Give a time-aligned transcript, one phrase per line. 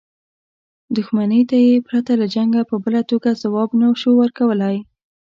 [0.95, 4.77] دښمنۍ ته یې پرته له جنګه په بله توګه ځواب نه شو ورکولای.